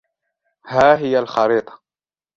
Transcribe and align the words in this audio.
ها 0.65 0.97
هي 0.97 1.19
الخريطة. 1.19 1.79